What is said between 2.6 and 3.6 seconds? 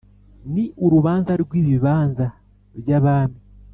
by'abami